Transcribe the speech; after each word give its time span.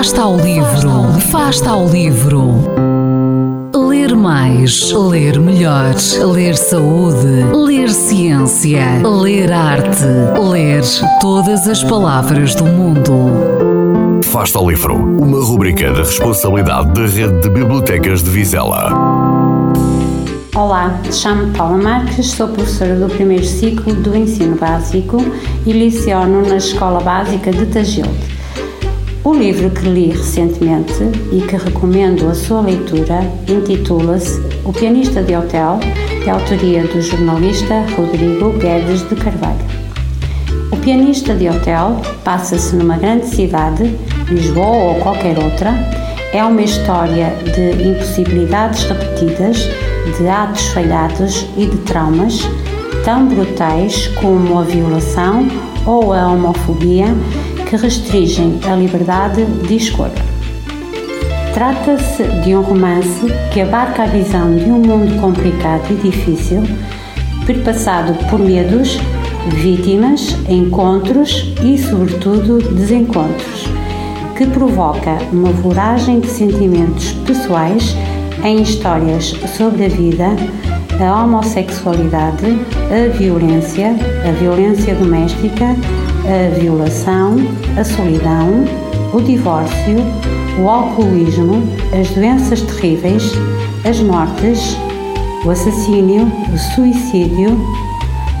Fasta 0.00 0.22
ao 0.22 0.34
livro, 0.38 1.20
fasta 1.30 1.70
ao 1.72 1.86
livro. 1.86 2.54
Ler 3.76 4.16
mais, 4.16 4.90
ler 4.92 5.38
melhor, 5.38 5.94
ler 6.32 6.56
saúde, 6.56 7.44
ler 7.52 7.90
ciência, 7.90 8.82
ler 9.06 9.52
arte, 9.52 10.06
ler 10.42 10.82
todas 11.20 11.68
as 11.68 11.84
palavras 11.84 12.54
do 12.54 12.64
mundo. 12.64 14.22
Fasta 14.24 14.58
ao 14.58 14.70
livro, 14.70 14.94
uma 14.94 15.44
rubrica 15.44 15.92
da 15.92 15.98
responsabilidade 15.98 16.94
da 16.94 17.06
Rede 17.06 17.38
de 17.42 17.50
Bibliotecas 17.50 18.22
de 18.22 18.30
Vizela. 18.30 18.90
Olá, 20.56 20.98
chamo-me 21.12 21.54
Paula 21.54 21.76
Marques, 21.76 22.30
sou 22.30 22.48
professora 22.48 22.96
do 22.96 23.06
primeiro 23.06 23.44
ciclo 23.44 23.92
do 23.92 24.16
ensino 24.16 24.56
básico 24.56 25.18
e 25.66 25.72
liciono 25.72 26.48
na 26.48 26.56
Escola 26.56 27.00
Básica 27.00 27.52
de 27.52 27.66
Tagilde. 27.66 28.39
O 29.22 29.34
livro 29.34 29.68
que 29.68 29.86
li 29.86 30.12
recentemente 30.12 31.02
e 31.30 31.42
que 31.42 31.54
recomendo 31.54 32.26
a 32.26 32.34
sua 32.34 32.62
leitura 32.62 33.20
intitula-se 33.46 34.40
O 34.64 34.72
Pianista 34.72 35.22
de 35.22 35.36
Hotel, 35.36 35.78
de 36.24 36.30
autoria 36.30 36.84
do 36.84 37.02
jornalista 37.02 37.84
Rodrigo 37.94 38.50
Guedes 38.58 39.06
de 39.10 39.16
Carvalho. 39.16 39.58
O 40.72 40.76
Pianista 40.78 41.34
de 41.34 41.50
Hotel 41.50 42.00
passa-se 42.24 42.74
numa 42.74 42.96
grande 42.96 43.26
cidade, 43.26 43.94
Lisboa 44.30 44.94
ou 44.94 44.94
qualquer 45.00 45.38
outra, 45.38 45.74
é 46.32 46.42
uma 46.42 46.62
história 46.62 47.36
de 47.44 47.88
impossibilidades 47.88 48.84
repetidas, 48.84 49.68
de 50.16 50.28
atos 50.28 50.66
falhados 50.68 51.46
e 51.58 51.66
de 51.66 51.76
traumas 51.78 52.40
tão 53.04 53.26
brutais 53.26 54.06
como 54.20 54.58
a 54.58 54.62
violação 54.62 55.46
ou 55.86 56.12
a 56.12 56.26
homofobia 56.28 57.14
que 57.70 57.76
restringem 57.76 58.58
a 58.68 58.74
liberdade 58.74 59.44
de 59.44 59.76
escolha. 59.76 60.12
Trata-se 61.54 62.24
de 62.42 62.54
um 62.54 62.62
romance 62.62 63.26
que 63.52 63.60
abarca 63.60 64.02
a 64.02 64.06
visão 64.06 64.56
de 64.56 64.64
um 64.64 64.80
mundo 64.80 65.20
complicado 65.20 65.84
e 65.88 66.10
difícil, 66.10 66.64
perpassado 67.46 68.12
por 68.28 68.40
medos, 68.40 68.98
vítimas, 69.54 70.36
encontros 70.48 71.54
e, 71.62 71.78
sobretudo, 71.78 72.58
desencontros, 72.74 73.66
que 74.36 74.46
provoca 74.46 75.18
uma 75.32 75.52
voragem 75.52 76.18
de 76.18 76.28
sentimentos 76.28 77.12
pessoais 77.24 77.94
em 78.42 78.62
histórias 78.62 79.26
sobre 79.56 79.84
a 79.84 79.88
vida, 79.88 80.26
a 81.00 81.22
homossexualidade, 81.22 82.46
a 82.90 83.16
violência, 83.16 83.94
a 84.28 84.32
violência 84.32 84.92
doméstica, 84.94 85.76
a 86.26 86.58
violação, 86.58 87.36
a 87.78 87.84
solidão, 87.84 88.64
o 89.12 89.20
divórcio, 89.20 89.96
o 90.58 90.68
alcoolismo, 90.68 91.62
as 91.98 92.10
doenças 92.10 92.62
terríveis, 92.62 93.32
as 93.84 94.00
mortes, 94.00 94.76
o 95.44 95.50
assassínio, 95.50 96.30
o 96.52 96.58
suicídio, 96.74 97.58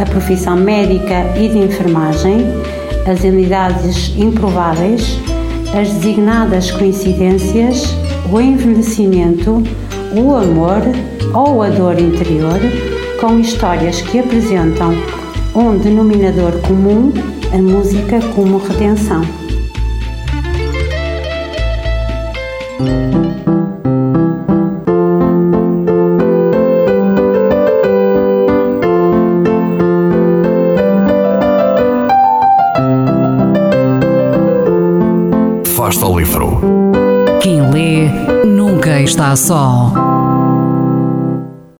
a 0.00 0.04
profissão 0.04 0.56
médica 0.56 1.36
e 1.36 1.48
de 1.48 1.58
enfermagem, 1.58 2.46
as 3.06 3.22
unidades 3.22 4.14
improváveis, 4.16 5.18
as 5.78 5.90
designadas 5.90 6.70
coincidências, 6.70 7.94
o 8.32 8.40
envelhecimento, 8.40 9.62
o 10.16 10.34
amor 10.34 10.82
ou 11.34 11.62
a 11.62 11.68
dor 11.68 11.98
interior, 11.98 12.60
com 13.20 13.38
histórias 13.38 14.00
que 14.00 14.18
apresentam 14.20 14.94
um 15.54 15.78
denominador 15.78 16.60
comum 16.62 17.12
a 17.52 17.58
música 17.58 18.18
como 18.34 18.58
redenção. 18.58 19.22
Fasta 35.76 36.04
ao 36.04 36.18
livro. 36.18 36.60
Quem 37.40 37.70
lê 37.70 38.08
nunca 38.44 39.00
está 39.00 39.36
só. 39.36 40.23